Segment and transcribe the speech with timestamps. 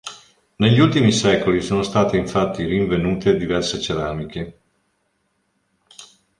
[0.55, 4.59] Negli ultimi secoli sono state infatti rinvenute diverse ceramiche.